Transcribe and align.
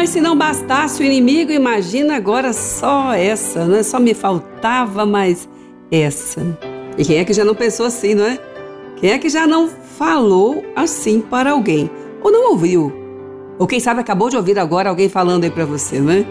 mas 0.00 0.08
se 0.08 0.20
não 0.22 0.34
bastasse 0.34 1.02
o 1.02 1.04
inimigo, 1.04 1.52
imagina 1.52 2.16
agora 2.16 2.54
só 2.54 3.12
essa, 3.12 3.66
né? 3.66 3.82
Só 3.82 4.00
me 4.00 4.14
faltava 4.14 5.04
mais 5.04 5.46
essa. 5.92 6.40
E 6.96 7.04
quem 7.04 7.18
é 7.18 7.24
que 7.26 7.34
já 7.34 7.44
não 7.44 7.54
pensou 7.54 7.84
assim, 7.84 8.14
não 8.14 8.24
é? 8.24 8.38
Quem 8.96 9.10
é 9.10 9.18
que 9.18 9.28
já 9.28 9.46
não 9.46 9.68
falou 9.68 10.64
assim 10.74 11.20
para 11.20 11.50
alguém? 11.50 11.90
Ou 12.22 12.32
não 12.32 12.52
ouviu? 12.52 12.90
Ou 13.58 13.66
quem 13.66 13.78
sabe 13.78 14.00
acabou 14.00 14.30
de 14.30 14.38
ouvir 14.38 14.58
agora 14.58 14.88
alguém 14.88 15.10
falando 15.10 15.44
aí 15.44 15.50
para 15.50 15.66
você, 15.66 16.00
não 16.00 16.12
é? 16.12 16.24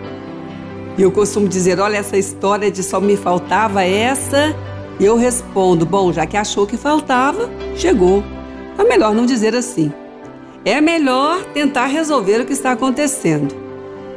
E 0.97 1.03
eu 1.03 1.11
costumo 1.11 1.47
dizer: 1.47 1.79
olha, 1.79 1.97
essa 1.97 2.17
história 2.17 2.71
de 2.71 2.81
só 2.81 2.99
me 2.99 3.15
faltava 3.15 3.83
essa. 3.83 4.55
E 4.99 5.05
eu 5.05 5.15
respondo: 5.15 5.85
bom, 5.85 6.11
já 6.11 6.25
que 6.25 6.35
achou 6.35 6.65
que 6.65 6.75
faltava, 6.75 7.47
chegou. 7.75 8.23
É 8.79 8.83
melhor 8.83 9.13
não 9.13 9.27
dizer 9.27 9.53
assim. 9.53 9.93
É 10.69 10.79
melhor 10.79 11.45
tentar 11.45 11.87
resolver 11.87 12.41
o 12.41 12.45
que 12.45 12.53
está 12.53 12.73
acontecendo. 12.73 13.55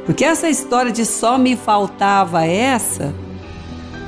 Porque 0.05 0.23
essa 0.23 0.47
história 0.47 0.91
de 0.91 1.03
só 1.03 1.35
me 1.35 1.55
faltava 1.55 2.45
essa, 2.45 3.11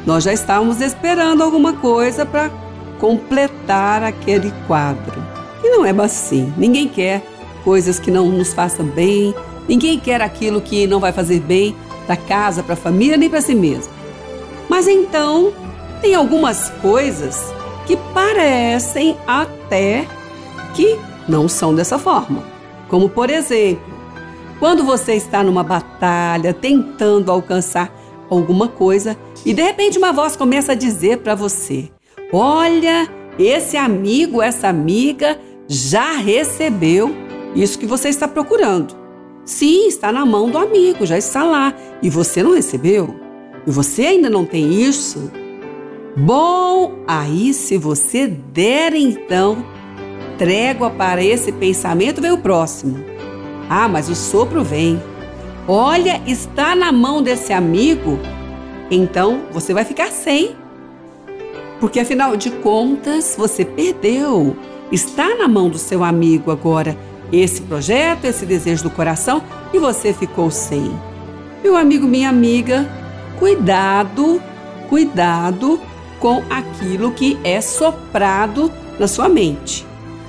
nós 0.05 0.23
já 0.23 0.31
estávamos 0.31 0.79
esperando 0.79 1.41
alguma 1.41 1.73
coisa 1.73 2.23
para 2.23 2.51
completar 2.99 4.03
aquele 4.03 4.53
quadro. 4.67 5.23
E 5.63 5.71
não 5.71 5.83
é 5.83 5.89
assim. 6.03 6.53
Ninguém 6.55 6.87
quer 6.87 7.23
coisas 7.63 7.97
que 7.97 8.11
não 8.11 8.27
nos 8.27 8.53
façam 8.53 8.85
bem, 8.85 9.33
ninguém 9.67 9.99
quer 9.99 10.21
aquilo 10.21 10.61
que 10.61 10.85
não 10.85 10.99
vai 10.99 11.11
fazer 11.11 11.39
bem 11.39 11.75
para 12.05 12.15
casa, 12.15 12.61
para 12.61 12.73
a 12.73 12.77
família, 12.77 13.17
nem 13.17 13.27
para 13.27 13.41
si 13.41 13.55
mesmo. 13.55 13.91
Mas 14.69 14.87
então, 14.87 15.51
tem 15.99 16.13
algumas 16.13 16.69
coisas 16.79 17.51
que 17.87 17.97
parecem 18.13 19.17
até 19.25 20.05
que 20.75 20.95
não 21.27 21.47
são 21.47 21.73
dessa 21.73 21.97
forma. 21.97 22.43
Como, 22.89 23.09
por 23.09 23.29
exemplo, 23.29 23.93
quando 24.59 24.83
você 24.83 25.13
está 25.13 25.43
numa 25.43 25.63
batalha 25.63 26.53
tentando 26.53 27.31
alcançar 27.31 27.93
alguma 28.29 28.67
coisa 28.67 29.17
e 29.45 29.53
de 29.53 29.61
repente 29.61 29.97
uma 29.97 30.11
voz 30.11 30.35
começa 30.35 30.71
a 30.71 30.75
dizer 30.75 31.19
para 31.19 31.35
você: 31.35 31.89
Olha, 32.31 33.07
esse 33.37 33.77
amigo, 33.77 34.41
essa 34.41 34.67
amiga 34.67 35.39
já 35.67 36.13
recebeu 36.13 37.13
isso 37.55 37.79
que 37.79 37.85
você 37.85 38.09
está 38.09 38.27
procurando. 38.27 38.95
Sim, 39.43 39.87
está 39.87 40.11
na 40.11 40.25
mão 40.25 40.49
do 40.49 40.57
amigo, 40.57 41.05
já 41.05 41.17
está 41.17 41.43
lá. 41.43 41.73
E 42.01 42.09
você 42.09 42.41
não 42.41 42.55
recebeu? 42.55 43.13
E 43.65 43.71
você 43.71 44.03
ainda 44.03 44.29
não 44.29 44.43
tem 44.43 44.81
isso? 44.81 45.31
Bom, 46.17 47.03
aí 47.07 47.53
se 47.53 47.77
você 47.77 48.27
der 48.27 48.93
então 48.95 49.63
trégua 50.37 50.89
para 50.89 51.23
esse 51.23 51.51
pensamento, 51.51 52.21
vem 52.21 52.31
o 52.31 52.37
próximo. 52.37 53.03
Ah, 53.69 53.87
mas 53.87 54.09
o 54.09 54.15
sopro 54.15 54.63
vem. 54.63 55.01
Olha, 55.67 56.21
está 56.27 56.75
na 56.75 56.91
mão 56.91 57.21
desse 57.21 57.51
amigo, 57.51 58.19
então 58.91 59.41
você 59.51 59.73
vai 59.73 59.83
ficar 59.83 60.11
sem. 60.11 60.55
Porque 61.79 61.99
afinal 61.99 62.37
de 62.37 62.51
contas, 62.51 63.35
você 63.37 63.65
perdeu. 63.65 64.55
Está 64.91 65.35
na 65.35 65.47
mão 65.47 65.69
do 65.69 65.77
seu 65.77 66.03
amigo 66.03 66.51
agora 66.51 66.95
esse 67.31 67.61
projeto, 67.61 68.25
esse 68.25 68.45
desejo 68.45 68.83
do 68.83 68.89
coração 68.89 69.41
e 69.73 69.79
você 69.79 70.13
ficou 70.13 70.51
sem. 70.51 70.91
Meu 71.63 71.75
amigo, 71.75 72.07
minha 72.07 72.29
amiga, 72.29 72.87
cuidado, 73.39 74.41
cuidado 74.87 75.81
com 76.19 76.43
aquilo 76.49 77.11
que 77.11 77.37
é 77.43 77.59
soprado 77.59 78.71
na 78.99 79.07
sua 79.07 79.27
mente. 79.27 79.85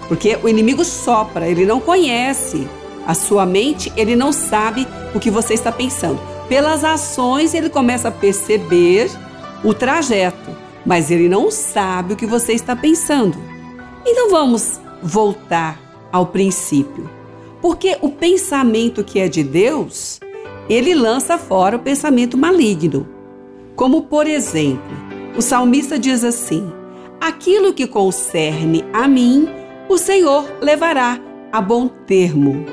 Porque 0.08 0.38
o 0.42 0.48
inimigo 0.48 0.84
sopra, 0.84 1.48
ele 1.48 1.64
não 1.64 1.80
conhece 1.80 2.66
a 3.06 3.14
sua 3.14 3.46
mente, 3.46 3.92
ele 3.96 4.16
não 4.16 4.32
sabe 4.32 4.86
o 5.14 5.20
que 5.20 5.30
você 5.30 5.54
está 5.54 5.70
pensando. 5.70 6.20
Pelas 6.48 6.84
ações, 6.84 7.54
ele 7.54 7.68
começa 7.68 8.08
a 8.08 8.12
perceber 8.12 9.10
o 9.64 9.74
trajeto, 9.74 10.50
mas 10.84 11.10
ele 11.10 11.28
não 11.28 11.50
sabe 11.50 12.12
o 12.12 12.16
que 12.16 12.26
você 12.26 12.52
está 12.52 12.76
pensando. 12.76 13.36
Então 14.04 14.30
vamos 14.30 14.80
voltar 15.02 16.08
ao 16.12 16.26
princípio. 16.26 17.10
Porque 17.60 17.96
o 18.00 18.10
pensamento 18.10 19.02
que 19.02 19.18
é 19.18 19.28
de 19.28 19.42
Deus, 19.42 20.20
ele 20.68 20.94
lança 20.94 21.36
fora 21.38 21.76
o 21.76 21.80
pensamento 21.80 22.38
maligno. 22.38 23.08
Como, 23.74 24.02
por 24.02 24.26
exemplo, 24.26 24.96
o 25.36 25.42
salmista 25.42 25.98
diz 25.98 26.22
assim: 26.22 26.70
Aquilo 27.20 27.72
que 27.72 27.86
concerne 27.86 28.84
a 28.92 29.08
mim, 29.08 29.48
o 29.88 29.96
Senhor 29.96 30.44
levará 30.60 31.20
a 31.52 31.60
bom 31.60 31.88
termo. 31.88 32.64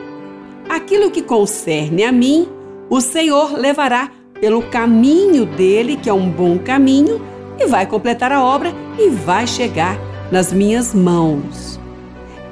Aquilo 0.68 1.12
que 1.12 1.22
concerne 1.22 2.04
a 2.04 2.12
mim, 2.12 2.48
o 2.90 3.00
Senhor 3.00 3.54
levará 3.54 4.10
pelo 4.40 4.62
caminho 4.64 5.46
dele, 5.46 5.96
que 5.96 6.10
é 6.10 6.14
um 6.14 6.30
bom 6.30 6.58
caminho, 6.58 7.22
e 7.60 7.66
vai 7.68 7.86
completar 7.86 8.32
a 8.32 8.44
obra 8.44 8.74
e 8.98 9.10
vai 9.10 9.46
chegar 9.46 9.98
nas 10.32 10.52
minhas 10.52 10.94
mãos. 10.94 11.80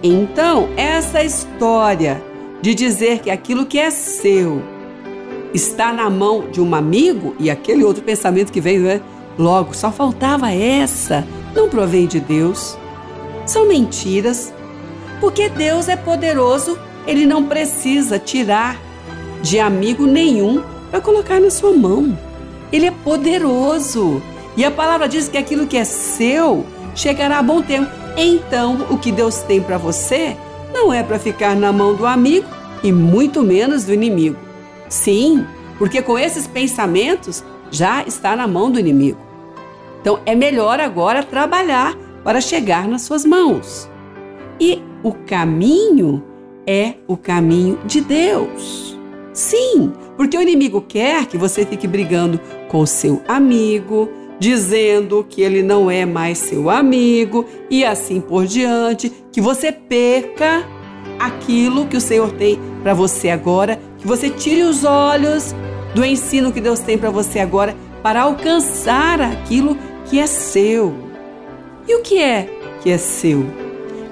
Então, 0.04 0.70
essa 0.78 1.24
história 1.24 2.22
de 2.62 2.76
dizer 2.76 3.20
que 3.20 3.30
aquilo 3.30 3.66
que 3.66 3.80
é 3.80 3.90
seu 3.90 4.62
está 5.54 5.92
na 5.92 6.10
mão 6.10 6.50
de 6.50 6.62
um 6.62 6.76
amigo 6.76 7.36
e 7.40 7.50
aquele 7.50 7.84
outro 7.84 8.04
pensamento 8.04 8.52
que 8.52 8.62
veio, 8.62 8.84
né? 8.84 9.02
Logo, 9.38 9.74
só 9.74 9.92
faltava 9.92 10.52
essa, 10.52 11.26
não 11.56 11.68
provém 11.68 12.06
de 12.06 12.20
Deus. 12.20 12.78
São 13.46 13.68
mentiras, 13.68 14.54
porque 15.20 15.50
Deus 15.50 15.88
é 15.88 15.96
poderoso, 15.96 16.78
ele 17.06 17.26
não 17.26 17.46
precisa 17.46 18.18
tirar 18.20 18.80
de 19.42 19.60
amigo 19.60 20.06
nenhum 20.06 20.64
para 20.90 21.02
colocar 21.02 21.40
na 21.40 21.50
sua 21.50 21.74
mão. 21.74 22.18
Ele 22.72 22.86
é 22.86 22.92
poderoso. 22.92 24.22
E 24.56 24.64
a 24.64 24.72
palavra 24.72 25.08
diz 25.08 25.28
que 25.28 25.38
aquilo 25.38 25.68
que 25.68 25.78
é 25.78 25.84
seu 25.84 26.66
chegará 26.96 27.40
a 27.40 27.44
bom 27.44 27.62
tempo. 27.62 27.90
Então, 28.18 28.88
o 28.90 28.98
que 28.98 29.12
Deus 29.12 29.38
tem 29.38 29.62
para 29.62 29.78
você 29.78 30.36
não 30.74 30.94
é 30.94 31.02
para 31.04 31.20
ficar 31.20 31.56
na 31.56 31.72
mão 31.72 31.96
do 31.96 32.06
amigo 32.06 32.48
e 32.84 32.92
muito 32.92 33.42
menos 33.42 33.86
do 33.86 33.94
inimigo. 33.94 34.38
Sim, 34.90 35.46
porque 35.78 36.02
com 36.02 36.20
esses 36.20 36.48
pensamentos 36.48 37.44
já 37.70 38.04
está 38.04 38.36
na 38.36 38.48
mão 38.48 38.70
do 38.70 38.80
inimigo. 38.80 39.20
Então, 40.02 40.20
é 40.26 40.36
melhor 40.36 40.80
agora 40.80 41.24
trabalhar 41.24 41.96
para 42.24 42.42
chegar 42.42 42.88
nas 42.88 43.02
suas 43.02 43.26
mãos. 43.26 43.90
E 44.60 44.82
o 45.04 45.12
caminho 45.12 46.24
é 46.66 46.96
o 47.08 47.18
caminho 47.18 47.80
de 47.86 48.02
Deus. 48.02 48.98
Sim, 49.34 49.94
porque 50.18 50.38
o 50.38 50.42
inimigo 50.42 50.82
quer 50.82 51.26
que 51.26 51.38
você 51.38 51.66
fique 51.66 51.88
brigando 51.88 52.40
com 52.68 52.80
o 52.80 52.88
seu 52.88 53.22
amigo, 53.28 54.10
dizendo 54.40 55.26
que 55.28 55.42
ele 55.42 55.64
não 55.64 55.90
é 55.90 56.06
mais 56.06 56.38
seu 56.38 56.70
amigo 56.70 57.46
e 57.70 57.86
assim 57.86 58.20
por 58.20 58.46
diante, 58.46 59.12
que 59.32 59.40
você 59.40 59.72
perca 59.72 60.66
aquilo 61.20 61.88
que 61.88 61.96
o 61.96 62.02
Senhor 62.02 62.32
tem 62.34 62.60
para 62.82 62.94
você 62.94 63.30
agora, 63.30 63.80
que 63.98 64.08
você 64.08 64.30
tire 64.30 64.64
os 64.64 64.84
olhos 64.84 65.56
do 65.94 66.04
ensino 66.04 66.52
que 66.52 66.60
Deus 66.60 66.80
tem 66.80 66.98
para 66.98 67.10
você 67.10 67.40
agora 67.40 67.76
para 68.02 68.22
alcançar 68.22 69.22
aquilo 69.22 69.78
que 70.06 70.20
é 70.20 70.26
seu. 70.26 71.11
E 71.88 71.96
o 71.96 72.02
que 72.02 72.22
é 72.22 72.50
que 72.82 72.90
é 72.90 72.98
seu? 72.98 73.46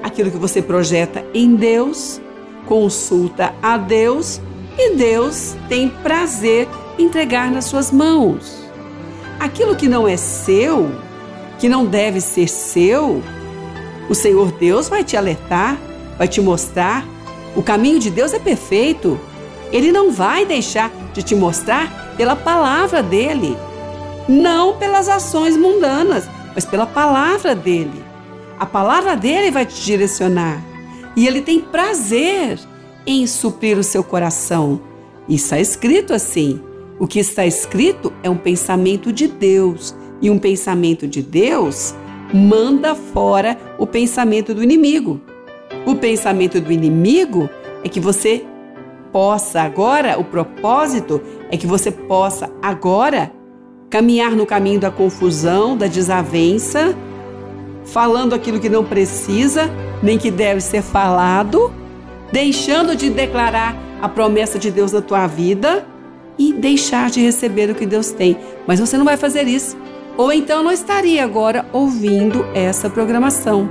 Aquilo 0.01 0.31
que 0.31 0.37
você 0.37 0.61
projeta 0.61 1.25
em 1.33 1.55
Deus, 1.55 2.19
consulta 2.65 3.53
a 3.61 3.77
Deus 3.77 4.41
e 4.77 4.95
Deus 4.95 5.55
tem 5.67 5.89
prazer 5.89 6.67
em 6.97 7.03
entregar 7.05 7.51
nas 7.51 7.65
suas 7.65 7.91
mãos. 7.91 8.59
Aquilo 9.39 9.75
que 9.75 9.87
não 9.87 10.07
é 10.07 10.17
seu, 10.17 10.91
que 11.59 11.69
não 11.69 11.85
deve 11.85 12.21
ser 12.21 12.47
seu, 12.47 13.21
o 14.09 14.15
Senhor 14.15 14.51
Deus 14.53 14.89
vai 14.89 15.03
te 15.03 15.15
alertar, 15.15 15.77
vai 16.17 16.27
te 16.27 16.41
mostrar. 16.41 17.05
O 17.55 17.61
caminho 17.61 17.99
de 17.99 18.09
Deus 18.09 18.33
é 18.33 18.39
perfeito. 18.39 19.19
Ele 19.71 19.91
não 19.91 20.11
vai 20.11 20.45
deixar 20.45 20.91
de 21.13 21.21
te 21.21 21.35
mostrar 21.35 22.15
pela 22.17 22.35
palavra 22.35 23.03
dele, 23.03 23.55
não 24.27 24.77
pelas 24.77 25.07
ações 25.07 25.55
mundanas, 25.55 26.27
mas 26.53 26.65
pela 26.65 26.85
palavra 26.85 27.55
dele. 27.55 28.03
A 28.59 28.65
palavra 28.65 29.15
dele 29.15 29.51
vai 29.51 29.65
te 29.65 29.81
direcionar 29.83 30.61
e 31.15 31.25
ele 31.27 31.41
tem 31.41 31.59
prazer 31.59 32.59
em 33.05 33.25
suprir 33.25 33.77
o 33.77 33.83
seu 33.83 34.03
coração. 34.03 34.81
Isso 35.27 35.45
está 35.45 35.59
escrito 35.59 36.13
assim. 36.13 36.61
O 36.99 37.07
que 37.07 37.19
está 37.19 37.45
escrito 37.45 38.11
é 38.21 38.29
um 38.29 38.37
pensamento 38.37 39.13
de 39.13 39.25
Deus, 39.25 39.95
e 40.21 40.29
um 40.29 40.37
pensamento 40.37 41.07
de 41.07 41.21
Deus 41.21 41.95
manda 42.33 42.93
fora 42.93 43.57
o 43.77 43.87
pensamento 43.87 44.53
do 44.53 44.63
inimigo. 44.63 45.19
O 45.85 45.95
pensamento 45.95 46.59
do 46.59 46.71
inimigo 46.71 47.49
é 47.83 47.89
que 47.89 47.99
você 47.99 48.45
possa 49.11 49.61
agora, 49.61 50.19
o 50.19 50.23
propósito 50.23 51.21
é 51.49 51.57
que 51.57 51.65
você 51.65 51.91
possa 51.91 52.51
agora 52.61 53.31
caminhar 53.89 54.31
no 54.31 54.45
caminho 54.45 54.79
da 54.79 54.91
confusão, 54.91 55.75
da 55.75 55.87
desavença, 55.87 56.95
falando 57.85 58.33
aquilo 58.33 58.59
que 58.59 58.69
não 58.69 58.83
precisa, 58.83 59.69
nem 60.01 60.17
que 60.17 60.29
deve 60.29 60.61
ser 60.61 60.81
falado, 60.81 61.73
deixando 62.31 62.95
de 62.95 63.09
declarar 63.09 63.75
a 64.01 64.07
promessa 64.07 64.59
de 64.59 64.69
Deus 64.69 64.91
na 64.91 65.01
tua 65.01 65.27
vida 65.27 65.85
e 66.37 66.53
deixar 66.53 67.09
de 67.09 67.21
receber 67.21 67.69
o 67.69 67.75
que 67.75 67.85
Deus 67.85 68.11
tem. 68.11 68.37
Mas 68.65 68.79
você 68.79 68.97
não 68.97 69.05
vai 69.05 69.17
fazer 69.17 69.47
isso. 69.47 69.75
Ou 70.15 70.31
então 70.31 70.63
não 70.63 70.71
estaria 70.71 71.23
agora 71.23 71.65
ouvindo 71.73 72.45
essa 72.53 72.89
programação. 72.89 73.69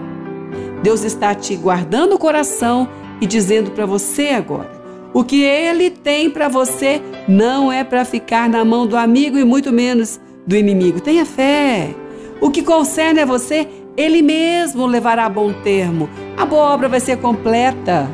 Deus 0.82 1.04
está 1.04 1.34
te 1.34 1.54
guardando 1.56 2.14
o 2.14 2.18
coração 2.18 2.88
e 3.20 3.26
dizendo 3.26 3.70
para 3.70 3.86
você 3.86 4.28
agora: 4.28 4.70
o 5.12 5.24
que 5.24 5.42
ele 5.42 5.90
tem 5.90 6.30
para 6.30 6.48
você 6.48 7.00
não 7.26 7.72
é 7.72 7.82
para 7.82 8.04
ficar 8.04 8.48
na 8.48 8.64
mão 8.64 8.86
do 8.86 8.96
amigo 8.96 9.38
e 9.38 9.44
muito 9.44 9.72
menos 9.72 10.20
do 10.46 10.54
inimigo. 10.54 11.00
Tenha 11.00 11.24
fé. 11.24 11.94
O 12.40 12.50
que 12.50 12.62
concerne 12.62 13.20
a 13.20 13.26
você, 13.26 13.66
ele 13.96 14.22
mesmo 14.22 14.86
levará 14.86 15.24
a 15.26 15.30
bom 15.30 15.52
termo. 15.52 16.08
A 16.36 16.46
boa 16.46 16.72
obra 16.72 16.88
vai 16.88 17.00
ser 17.00 17.18
completa. 17.18 18.08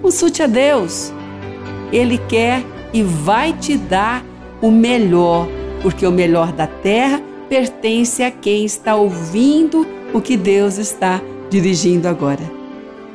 Consulte 0.00 0.42
a 0.42 0.46
Deus. 0.46 1.12
Ele 1.92 2.18
quer 2.28 2.64
e 2.92 3.02
vai 3.02 3.52
te 3.52 3.76
dar 3.76 4.24
o 4.62 4.70
melhor, 4.70 5.46
porque 5.82 6.06
o 6.06 6.12
melhor 6.12 6.52
da 6.52 6.66
terra 6.66 7.20
pertence 7.48 8.22
a 8.22 8.30
quem 8.30 8.64
está 8.64 8.96
ouvindo 8.96 9.86
o 10.12 10.20
que 10.20 10.36
Deus 10.36 10.78
está 10.78 11.20
dirigindo 11.50 12.08
agora. 12.08 12.42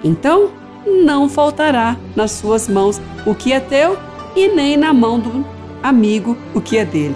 Então, 0.03 0.49
não 0.85 1.29
faltará 1.29 1.97
nas 2.15 2.31
suas 2.31 2.67
mãos 2.67 3.01
o 3.25 3.35
que 3.35 3.53
é 3.53 3.59
teu 3.59 3.97
e 4.35 4.47
nem 4.47 4.77
na 4.77 4.93
mão 4.93 5.19
do 5.19 5.45
amigo 5.83 6.37
o 6.53 6.61
que 6.61 6.77
é 6.77 6.85
dele. 6.85 7.15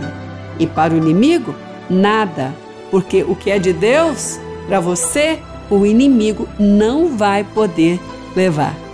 E 0.60 0.66
para 0.66 0.94
o 0.94 0.98
inimigo, 0.98 1.54
nada, 1.90 2.54
porque 2.92 3.24
o 3.24 3.36
que 3.36 3.52
é 3.52 3.60
de 3.60 3.74
Deus, 3.74 4.40
para 4.68 4.80
você, 4.80 5.40
o 5.70 5.86
inimigo 5.86 6.48
não 6.60 7.18
vai 7.18 7.44
poder 7.44 8.00
levar. 8.36 8.85